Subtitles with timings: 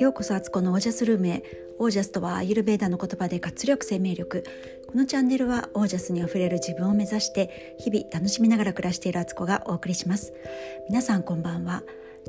[0.00, 1.42] ようこそアツコのオージャスルームへ
[1.78, 4.44] オージャスとはアユルベーダの言葉で活力生命力。
[4.86, 10.32] このチャンネルはオージャスにあふれる自分を目指して日々楽しみながら暮らしているアツコがお送りします。
[10.88, 11.82] 皆さんこんばんは。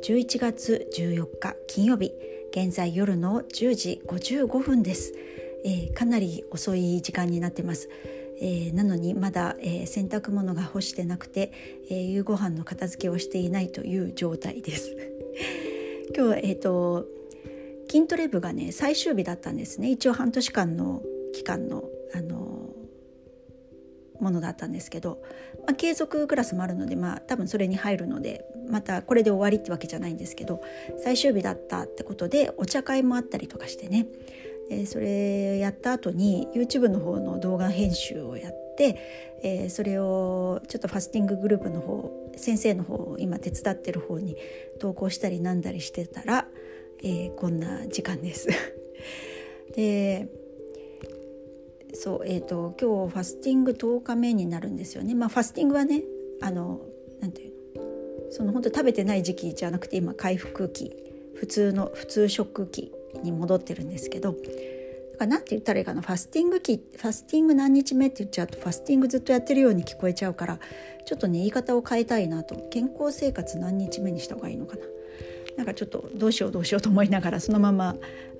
[0.03, 2.13] 11月14日金曜日
[2.51, 5.13] 現在夜の10時55分です、
[5.63, 7.89] えー、かなり遅い時間になってます。
[8.43, 11.53] えー、なのにまだ、えー、洗濯物が干してなくて、
[11.89, 14.95] えー、夕ご飯の片付けをしていないという状態です。
[16.13, 17.07] 今日えっ、と
[17.89, 19.89] 筋トレ部がね最終日だったんですね。
[19.89, 21.01] 一応半年間の
[21.31, 22.53] 期間のあの
[24.19, 25.21] ものだったんですけど、
[25.65, 30.61] まあ、継続クラスもあるので、まあ、多分それに入るのでまたこれで終わりってわけじゃないんですけど
[31.03, 34.05] 最終日だったってことでお茶会もあったりとかしてね。
[34.69, 38.97] でそれやった後に YouTube の方の動画編集をやって、
[39.43, 44.37] えー、それをちょっとファスティンググループの方先生の方を今手伝ってる方に
[44.79, 46.47] 投稿したりなんだりしてたら
[47.03, 48.47] えー、こんな時間です。
[49.75, 50.29] で
[51.95, 55.13] そうえーと、今日ファスティング10日目になるんですよね。
[55.13, 56.03] まあ、ファスティングはね
[56.41, 56.81] あの
[57.19, 58.31] なんていうの？
[58.31, 60.95] その本当食べてない時期じゃなくて今回復期
[61.35, 64.35] 普通の普通食期に戻ってるんですけど
[65.19, 70.59] 何て言ったらいいかなファスティング期ファスティング何日目って言っちゃうとファスティングずっとやってるように聞こえちゃうから
[71.05, 72.55] ちょっとね言い方を変えたいなと。
[72.71, 74.81] 健康生活何日目にした方がいいのかな。
[75.57, 77.95] なんかちょっとどうしようどうしようと思いながらそのまま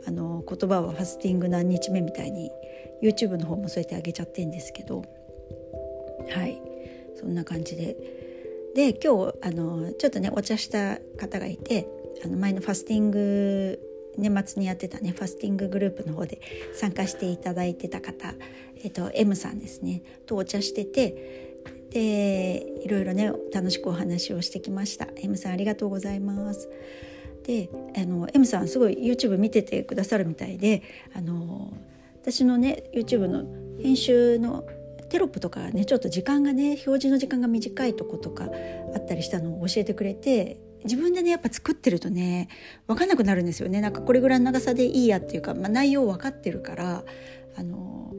[0.08, 2.50] あの言葉はファスティング何日目みたいに
[3.04, 5.04] YouTube の方もそうやってあげちゃってんですけど
[6.34, 6.60] はい。
[7.16, 7.96] そんな感じで。
[8.76, 11.88] で今日あのちょっとねお茶した方がいて
[12.26, 13.80] あの前のファスティング
[14.18, 16.42] 年末にやってたねファスティンググループの方で
[16.74, 18.34] 参加していただいてた方、
[18.84, 20.02] えっと、M さんですね。
[20.26, 21.54] とお茶してて
[21.92, 25.08] でいろいろね楽しくお話をしてきました。
[25.18, 26.70] M さんありがとうございます。
[27.44, 30.82] であの M さんすごい YouTube 見ててくださるみたいで
[31.14, 31.74] あの
[32.22, 33.44] 私のね YouTube の
[33.82, 34.64] 編集の
[35.10, 38.46] テロップとかねちょっと時間がね表示の時間が短いとことか
[38.96, 42.50] あったりしたのを教えてくれて自分でねやっぱ作ってるとね
[42.88, 43.82] 分かんなくなるんですよね。
[43.82, 47.04] なんかこれぐらいの長さでいいやっていうか、まあ、内容分かってるから
[47.56, 48.14] あの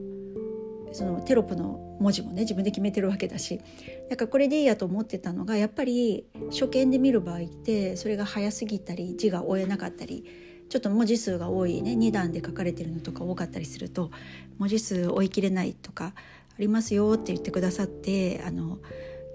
[0.92, 3.60] そのテロップの文字もね自分で決めてるわけだし。
[4.08, 10.24] だかこれでいいやと思ってたのがやっぱり初見で見る場合ってそれが早すぎたり字が追えなかったり
[10.68, 14.10] ちょっと文字数が多いね2段で書かれてるのとか多かったりすると
[14.58, 18.78] 文字数追い切れないとかありますよって言ってくださってあの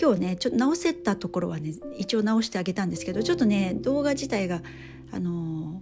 [0.02, 4.62] 今日ねちょっと直せたところはね一応直してあげたんですけどちょっとね動画自体が
[5.12, 5.82] あの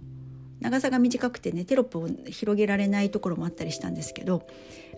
[0.60, 4.46] 長さが短くてねテロップを広げられないところもあったりしたんですけど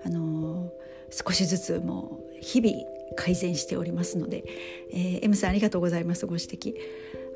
[0.04, 0.72] あの
[1.10, 2.74] 少しずつもう日々
[3.16, 4.44] 改善しておりますので、
[4.92, 6.74] えー、M さんありがとうございますご指摘。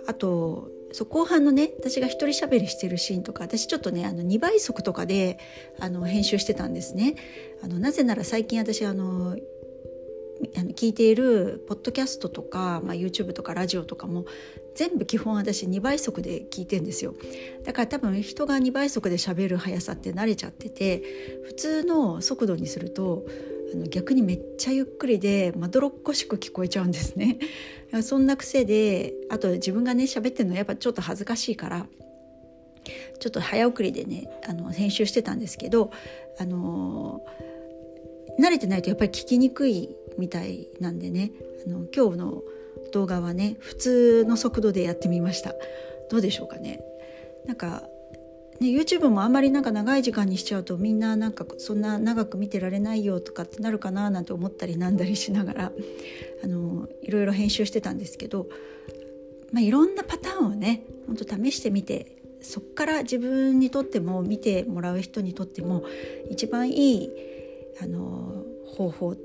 [0.06, 5.39] あとそう後半のね私が一人喋りしてるシーンとか私ちょっとねあの2倍速とかで
[5.81, 7.17] あの編集してたんですね。
[7.62, 9.37] あのなぜなら最近私あの
[10.56, 14.25] あの聞いているポッドキャストとか、まあ、YouTube とかラジオとかも
[14.75, 17.15] 全部基本私2倍速で聞いてんですよ。
[17.65, 21.03] だから多分人が2倍速で喋る速さって慣れちゃってて
[21.44, 23.25] 普通の速度にすると
[23.72, 27.38] あの逆にめっちゃゆっくりでまどろっこしく聞こえちゃうんですね。
[28.03, 31.87] そんな癖であと自分がね喋ってるのやっぱちょっと恥ずかしいから
[33.21, 35.91] ちょっと早送りでねあの編集してたんですけど
[36.38, 37.25] あの
[38.38, 41.32] 慣れてないとやっぱり聞きにくいみたいなんでね
[41.66, 42.42] あの今日の
[42.92, 45.54] 動画はね普通の速度でやってみました。
[46.10, 46.80] どうでしょうかね。
[47.47, 47.82] なんか
[48.60, 55.72] ね YouTube もあんまりなんか長い時間にしちゃうとみんななんかそんな長く見てられないよとかってなるかななんて思ったりなんだりしながら
[56.42, 58.48] あのいろいろ編集してたんですけど、
[59.52, 65.84] まあ、いろんなパターンをねほんと試してみてそっから自分にとっても見てもらう人にとっても
[66.31, 67.10] 一番いい
[67.82, 69.16] あの方法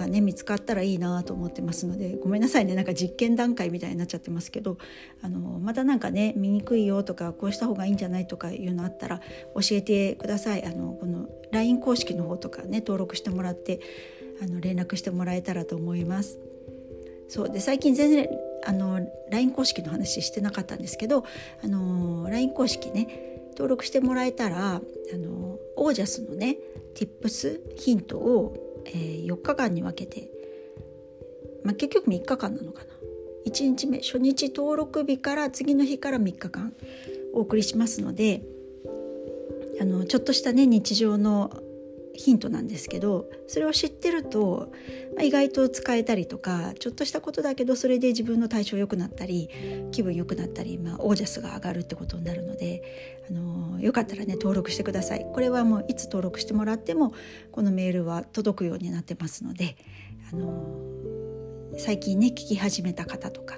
[0.00, 4.78] がね見つかったらいいなと思ってますのでごめんなさいねなんか実験段階みたいになっちゃってますけど
[5.22, 9.20] あのまたなんかね見にくいよとかこうした方がいいんじゃないとかいうのあったら
[9.54, 13.80] 教えてくださいあのこの LINE 公式の方とかね登録してもらって
[14.42, 16.38] あの連絡してもらえたらと思います。
[17.28, 18.28] そうで最近全然
[18.66, 21.24] あの LINE 公式の話してなかったんですけど
[21.62, 23.06] あの LINE 公式ね
[23.52, 24.80] 登録してもらえたらあ
[25.16, 26.56] のオージャスのね
[26.94, 30.30] Tips ヒントをえー、4日間に分けて、
[31.64, 32.90] まあ、結局3日間なのかな。
[33.46, 36.74] 1日目初日登録日から次の日から3日間
[37.32, 38.42] お送りしますので
[39.80, 41.59] あのちょっとしたね日常の
[42.14, 44.72] ヒントなんですけどそれを知ってると、
[45.14, 49.48] まあ、意外と使えたりとかちょっとしたことだけどそれで自分の体調良くなったり
[49.90, 55.26] 気分良くなったり、まあ、オージャスが上がるってことになるので、あのー、よかったらね登録してください。
[55.32, 57.14] これはもういつ登録してもらっても
[57.52, 59.76] このメールは届くようになってますので、
[60.32, 63.56] あのー、最近ね聞き始めた方とか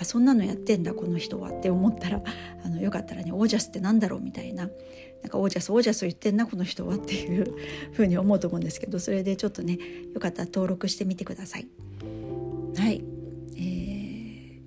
[0.00, 2.22] あそんなのやってんだこの人はって思ったら
[2.64, 4.68] あのよかったらねオージャスってなんだろうみたいな。
[5.22, 7.54] なんかオージャスオージャス言ってんなこの人はっていう
[7.92, 9.78] ふうに思うと思うんですけどそれでちょっとね
[10.14, 11.68] よかったら登録してみてください。
[12.74, 13.04] はい、
[13.58, 14.62] え、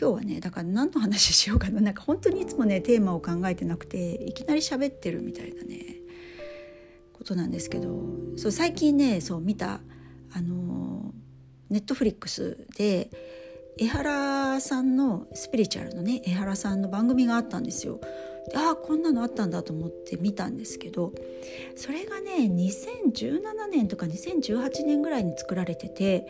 [0.00, 1.82] 今日はねだから何の話しようかな。
[1.82, 5.96] なんか本当にいつもねテーマを考えてなくていきなり喋ってるみたいなね
[7.12, 8.02] ことなんですけど
[8.36, 9.82] そう最近ねそう見た
[10.32, 11.12] あの
[11.68, 13.10] ネットフリックスで
[13.78, 18.00] 江原さんのスピリチュアルのね江原さんの番組があったんですよ。
[18.54, 21.12] ああこんなのあったんだと思って見たんですけど
[21.76, 26.26] それがね2017年とか2018年ぐらいに作られてて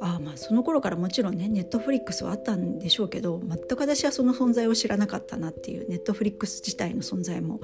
[0.00, 7.60] あまあその頃からもちろんねネットフリックスはあったんでしょうけど全く私はその存在を知らなかったなっていうネットフリックス自体の存在も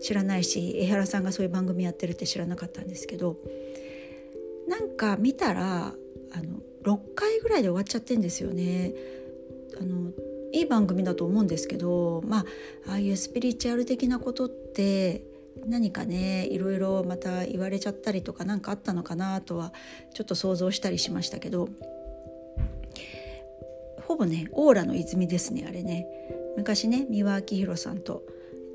[0.00, 3.36] 知らないし江原さんがそういう番組やってるって知らなかったんですけど
[4.68, 5.94] なんか見たら
[6.32, 8.92] あの6回ぐらいで終わっちゃってんですよね。
[9.80, 10.12] あの
[10.52, 12.44] いい番組だと思うんですけどまあ
[12.88, 15.22] ああいうスピリチュアル的なことって
[15.66, 19.72] 何かねいろいろまた言われちゃったりとか何かあったのかなとは
[20.14, 21.68] ちょっと想像したりしましたけど
[24.06, 26.06] ほぼねオーラの泉ですねあれね
[26.56, 28.22] 昔ね三輪明宏さんと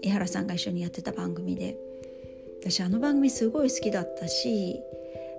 [0.04, 1.78] 江原さんが一緒にやってた番組で
[2.62, 4.82] 私あの番組すごい好きだったし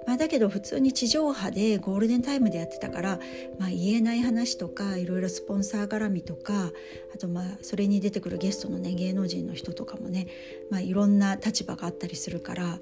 [0.07, 3.19] まあ、だけど普通に地上波でゴールデンタイムでやってたから、
[3.59, 6.71] まあ、言えない話とかいろいろスポンサー絡みとか
[7.15, 10.27] あとまあそれに出てくるゲストのね芸能人の人とかもね、
[10.71, 12.79] まあ、いろんな立場があったりするから、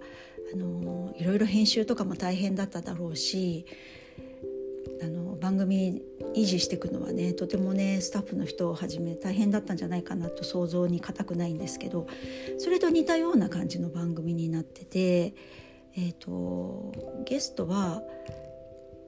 [0.52, 3.66] あのいろいろ編集とかも大変だっただろうし
[5.02, 6.02] あの番組
[6.34, 12.06] 維持していくのはねとてもねスタッフの人をはじめ大変だったんじゃないかなと想像に難くないんですけど
[12.58, 15.34] それと似たような感じの番組になってて。
[15.96, 16.92] えーと、
[17.24, 18.02] ゲストは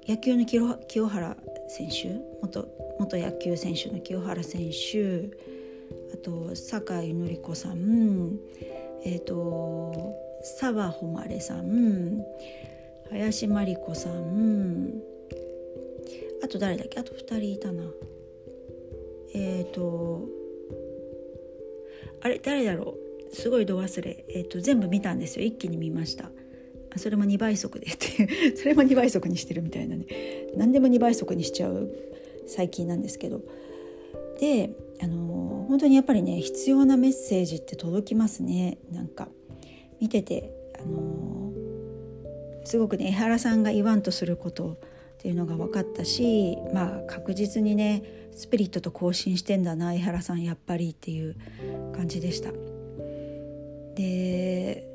[0.07, 1.37] 野球の清原
[1.69, 2.69] 選手元
[2.99, 5.31] 元野球選手の清原選手
[6.13, 8.39] あと酒井紀子さん
[9.05, 12.25] えっ、ー、と澤誉さん
[13.11, 14.93] 林真理子さん
[16.43, 17.85] あと誰だっけあと2人いたな。
[19.35, 20.27] えっ、ー、と
[22.23, 22.97] あれ誰だろ
[23.31, 23.35] う。
[23.35, 25.47] すごい度忘れ、えーと全部見たんですよ。
[25.47, 26.31] 一気に見ました。
[26.97, 30.07] それも2倍速でって それも2倍速にしてるみたいなね。
[30.57, 31.91] 何でも2倍速にしちゃう
[32.47, 33.43] 最近なんですけど。
[34.41, 38.79] であの本当にやっぱりね必要なメッセージって届きますね。
[38.91, 39.29] なんか
[40.01, 40.53] 見てて。
[40.79, 41.53] あの
[42.65, 44.77] すごくね江原さんが言わんとすることっ
[45.19, 48.03] ていうのが分かったしまあ確実にね
[48.33, 51.37] スピリットと交信してんだな江原さんやっぱりっていう
[51.95, 52.51] 感じでした。
[53.95, 54.89] で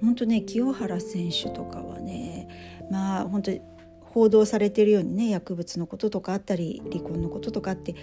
[0.00, 2.48] 本当ね清原選手とかはね
[2.90, 3.60] まあ本当に
[4.02, 7.94] 報道されてるようにね薬物のこととかあったり離婚のこととかって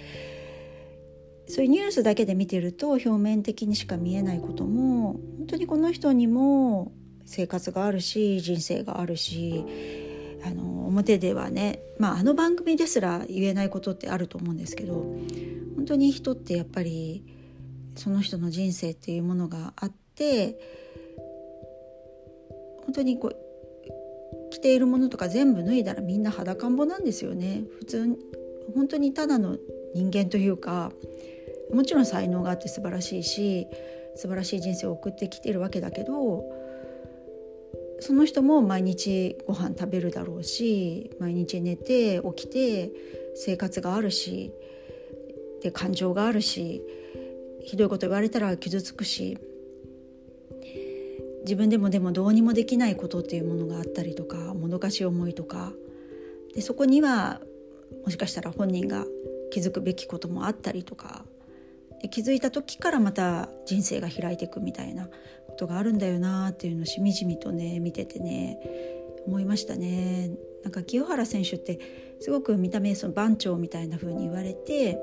[1.47, 6.91] そういうニュースだけで見てると表面的にしか見えないことも本当にこの人にも
[7.25, 9.65] 生活があるし人生があるし
[10.45, 14.93] あの表ではね、まあ、あの番組ですら言えないことってあると思うんですけど
[15.75, 17.25] 本当に人ってやっぱり
[17.95, 20.86] その人の人生っていうものがあって
[22.87, 27.63] 本当にこう着ているものとか全部脱いだらみんな裸んぼなんですよね。
[27.79, 28.17] 普通
[28.73, 29.57] 本当にただの
[29.93, 30.91] 人間というか
[31.73, 33.67] もちろん才能があって素晴らしいし
[34.15, 36.43] 素晴らしい人生を送ってきてるわけだけど
[37.99, 42.91] その人も毎日ご飯食べるだろうし毎日寝て起きて
[43.35, 44.51] 生活があるし
[45.61, 46.83] で感情があるし
[47.63, 49.37] ひどいこと言われたら傷つくし
[51.47, 55.71] 自分でもでもどうにもできないことっていうものがあったりとかもどかしい思いとか。
[56.53, 57.39] でそこには
[58.03, 59.05] もしかしたら本人が
[59.49, 61.23] 気づくべきこともあったりとか。
[62.01, 65.11] で気づいた時からまた人生が開いていくみたいなこ
[65.57, 68.59] とがあるんだよなっていうのをしみじみとね見ててね
[69.25, 70.29] 思いましたね。
[70.63, 71.79] なんか清原選手って
[72.19, 74.99] すごく見た目その番長みたいな風に言われて、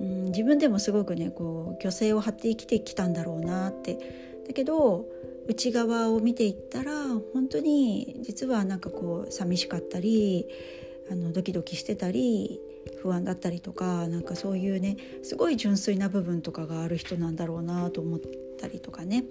[0.00, 3.98] うん、自分でもすごくねこう虚勢を張って生きてきたんだろうなって。
[4.48, 5.06] だけど
[5.46, 6.92] 内側を見ていったら
[7.32, 10.46] 本当に実はなんかこう寂しかったり
[11.10, 12.60] あのドキドキしてたり
[13.02, 18.20] 不安だったりとかなんかそういうねすごい純粋な部分とかがある人なんだろうなと思っ
[18.58, 19.24] たりとかね。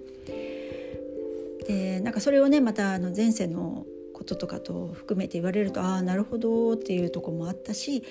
[1.66, 8.04] でなんかそれをねまたあの前世のこととかと含めて言われるとああなるほどっていうとこもあったし、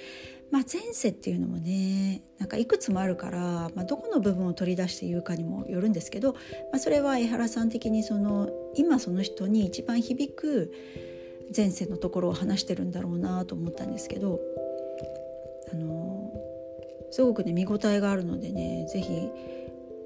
[0.54, 6.40] まあ、前世っていうのもねなんかいくつもあるから、まあ、どこの部分を取り出して言うかにもよるんですけど、ま
[6.76, 10.72] あ、それは江原さん的にその今その人に一番響く
[11.56, 14.40] 前世のところを話してるんだろうなと思ったんですけど
[15.74, 16.32] あの
[17.10, 19.32] すごくね見応えがあるのでね是非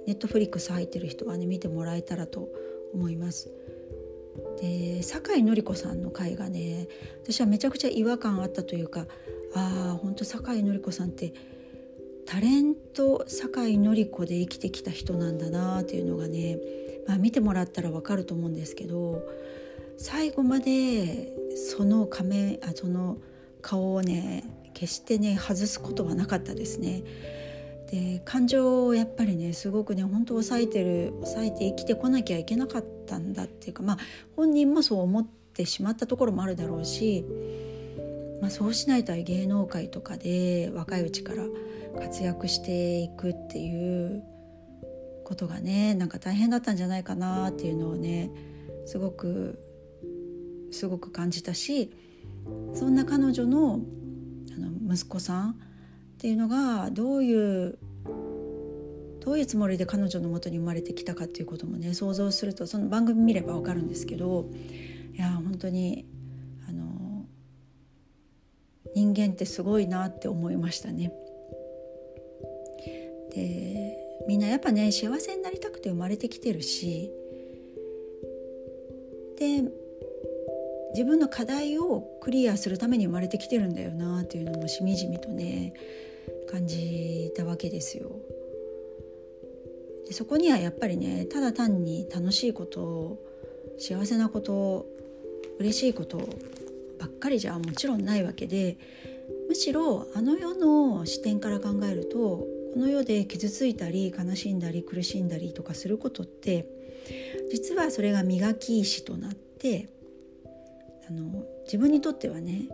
[0.07, 2.47] ネットフリックス入ってる人はね見てもらえたらと
[2.93, 3.51] 思います。
[4.59, 6.87] で酒井紀子さんの回がね
[7.23, 9.05] 私はめちゃくちゃ違和感あったというか
[9.53, 11.33] ああ本当酒井紀子さんって
[12.25, 16.57] タレント酒井紀子で生きてきた人なんだなっていうのがね、
[17.07, 19.21] まあ、見てもらったら分かると思うんですけど
[19.97, 23.17] 最後までその仮面あその
[23.61, 27.03] 顔をね決してね外すことはなかったですね。
[27.91, 33.97] で感情をやっぱりねすごくね本当抑えてる抑えて生きてこなきゃいけなかったんだっていうかまあ
[34.35, 37.25] 本人もそう思ってしまったところもあるだろうし、
[38.41, 41.43] まあ、そうしないと芸能界とかで若いうちから
[41.99, 44.23] 活躍していくっていう
[45.23, 48.31] ことがねなんか大変だったんじゃないかなっていうのをね
[48.85, 49.59] すごく
[50.71, 51.91] すごく感じたし
[52.73, 53.79] そんな彼女の
[54.55, 55.59] あの息子さん
[56.17, 57.77] っていうのがどういう
[59.19, 64.49] どういうつもりで彼女のもとに生まれてきたかっていうこともね想像するとその番組見れば分かるんですけど
[65.13, 66.07] いや本当に
[66.67, 67.23] あの
[68.95, 71.11] 人間ってすごいなって思いましたね。
[73.35, 73.95] で
[74.27, 77.11] みんなやっぱね幸せになりたくて生まれてきてるし
[79.37, 79.63] で
[80.97, 85.75] 自分の課題をクリアするために生まれてきてるんだよなっていうのもしみじみとね
[86.49, 88.15] 感じたわけですよ。
[90.07, 93.19] でそこにはやっぱりねただ単に楽しいこと
[93.77, 94.87] 幸せなこと
[95.59, 96.17] 嬉しいこと
[96.97, 98.77] ばっかりじゃもちろんないわけで
[99.47, 106.65] むしろあの世の視点から考えるとこの世で傷ついたり悲しんだり苦しんだりとかすることって
[107.51, 109.89] 実はそれが磨き石となって
[111.09, 112.69] あの自分にとってはね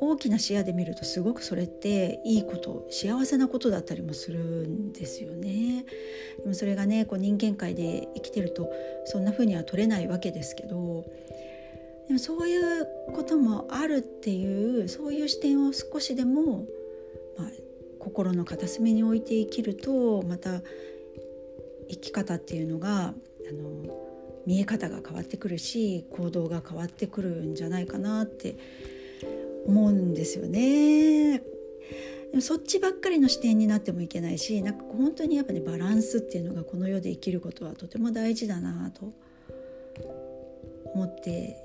[0.00, 5.84] 大きな視野で見るとすごくそれっていいこと幸せなことだったりもするんですよね。
[6.42, 8.70] でもそれがねこう人間界で生きてると
[9.06, 11.04] そんな風には取れないわけですけど
[12.08, 16.66] でもそういうこともあるっていうそういう視点を少しでも、
[17.38, 17.48] まあ、
[17.98, 20.60] 心の片隅に置いて生きるとまた
[21.88, 23.12] 生き方っていうのがあ
[23.52, 24.13] の
[24.46, 28.56] 見え方が変わってくるし行動が変わってくるんじゃないかなって
[29.66, 31.38] 思うんですよね。
[31.38, 39.12] でもそっちばっかりの視点になってもいけないしなんか本当にやっぱねバランスっていうのがこの世で生きることはとても大事だなと
[40.94, 41.56] 思って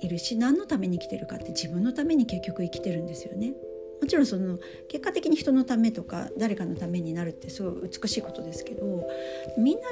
[0.00, 3.54] いるし何のために生きてるかって自分のために結局生きてるんですよね。
[4.00, 9.08] もちろんその結果的に人のためとか誰かのためになるってすごい美しいことですけど
[9.56, 9.88] みんな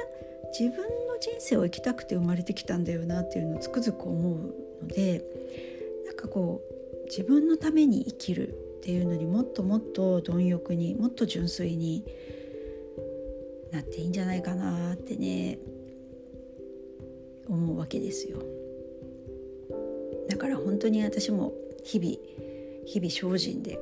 [0.57, 0.85] 自分
[1.23, 5.23] 人生を生きたくて生まれてきたんだよなっていうのをつくづく思うので
[6.05, 6.61] なんかこ
[7.01, 8.51] う自分のために生きるっ
[8.81, 12.03] ていうのにもっともっと貪欲にもっと純粋に
[13.71, 15.59] なっていいんじゃないかなってね
[17.47, 18.39] 思うわけですよ。
[20.27, 21.53] だから本当に私も
[21.85, 22.11] 日々
[22.85, 23.79] 日々精進で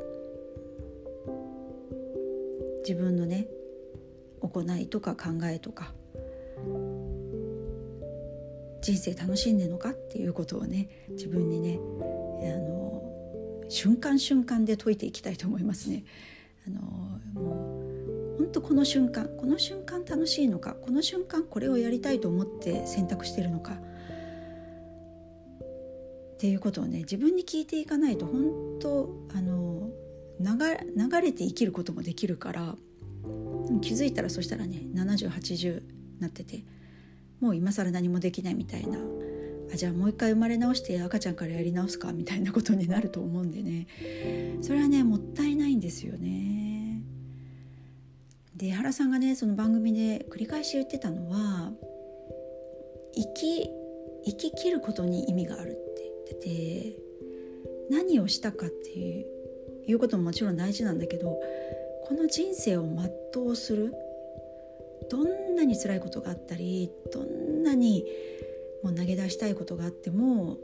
[2.88, 3.48] 自分のね
[4.42, 5.94] 行いとか考えとか
[8.82, 11.80] 人生楽しんでるのかっていうことをね自分にね
[12.42, 13.04] あの
[13.70, 16.04] 瞬間瞬間で解いていきたいと思いますね。
[16.68, 16.82] あの
[17.42, 23.78] もう本当この瞬間この瞬間楽しいのかこの瞬間これをやりたいと思って選択してるのかっ
[26.38, 29.90] ていうことをね自分に聞いていかないと本当あの
[30.40, 32.76] 流れて生きることもできるから
[33.82, 35.84] 気づいたらそしたらね7080
[36.20, 36.64] なってて
[37.42, 38.98] もう今更何もできないみたいな
[39.74, 43.88] あじゃあもう一回生まれ直して赤ちゃんからやり直すかみたいなことになると思うんでね
[44.62, 47.02] それはねもったいないんですよね。
[48.56, 51.72] で原さんがねその番組で繰り返し言ってたのは
[53.16, 53.70] 生き
[54.24, 57.00] 生き切ることに意味があるって言ってて
[57.90, 59.26] 何をしたかっていう
[59.88, 61.40] いうことももちろん大事なんだけど
[62.04, 62.84] この人生を
[63.34, 63.94] 全うする
[65.12, 68.06] どんなに辛いことがあったりどんなに
[68.82, 70.58] もう投げ出したいことがあっても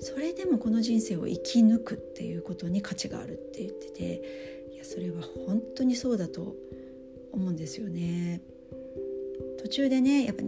[0.00, 6.56] それでもこの人生を生き抜くっていうことに価値があるって言ってていやそれは本当にそうだと
[7.32, 8.40] 思うんですよね。
[9.62, 10.42] 途中でねやっぱ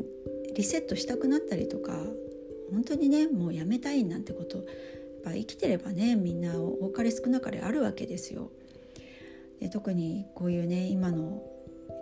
[0.55, 1.93] リセットしたくなったりとか
[2.71, 4.67] 本当にねもうやめたいなんてことやっ
[5.25, 8.51] ぱ生きてればねみんな多かれ少なかれあるわけですよ。
[9.61, 11.52] で特にこういうね今の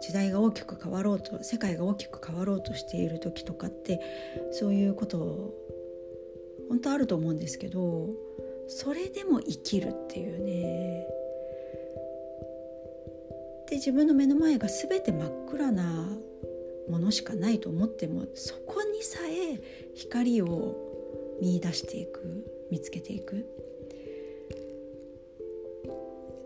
[0.00, 4.00] 時代が大きく変わろうと世界が大きく変わろうとしている時とかって
[4.52, 5.54] そういうこと
[6.68, 8.08] 本当あると思うんですけど
[8.68, 11.06] それでも生きるっていうね。
[13.68, 16.08] で自分の目の前が全て真っ暗な
[16.88, 19.60] ものしかないと思ってもそこにさえ
[19.94, 20.76] 光を
[21.40, 23.46] 見出していく見つけていく。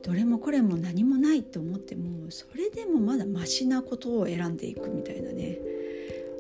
[0.05, 5.59] どれもこれも何もないと思ってもそれでもまだマシなことを選んでいくみたいなね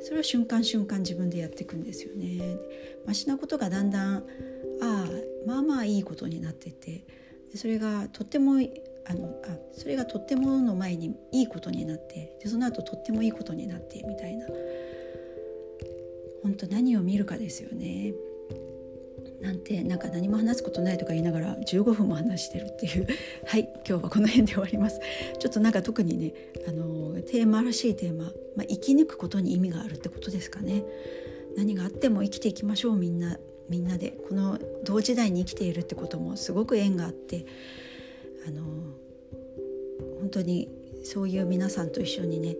[0.02, 2.58] それは瞬間瞬間自分でやっていくんですよね。
[3.06, 4.20] マシなことがだんだんあ
[4.82, 5.06] あ
[5.46, 7.06] まあまあいいことになってて
[7.54, 8.56] それがとっても
[9.06, 14.46] あのあそれがとってもの前にいいことになってでその後とってもいいことになってみたいな
[16.42, 18.12] 本当何を見るかですよね。
[19.44, 23.06] なんてなんか何も話すことないとか言いながら15分も話してるっていう。
[23.44, 25.00] はい今日はこの辺で終わります。
[25.38, 26.32] ちょっとなんか特にね
[26.66, 30.82] あのテーマらしいテーマ、まあ、生き抜くことに意味があるってことですかね。
[31.56, 34.16] 何があっても生きていきましょうみんなみんなで。
[34.26, 37.44] この同時代に生きているってこともすごく縁があって
[38.48, 38.62] あの
[40.20, 40.70] 本当に
[41.04, 42.56] そういう皆さんと一緒にね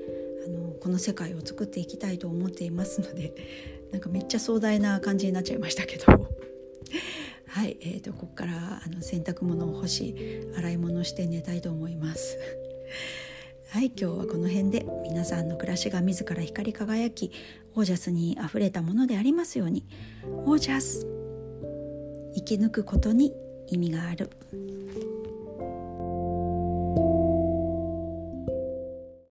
[0.46, 3.34] あのこの世界を作っていきたいと思っていますので
[3.90, 6.43] なんかめっちゃ壮大な感じになっちゃいましたけど。
[7.48, 10.14] はい、えーと、ここからあの洗濯物を干し
[10.56, 12.38] 洗い物して寝たいと思います。
[13.70, 17.32] はい今日はこの辺で皆さんの暮らしが自ら光り輝き
[17.74, 19.84] オージャスにあふれたものでありますように
[20.46, 21.06] オージャス
[22.36, 23.32] 生き抜くことに
[23.66, 24.30] 意味がある。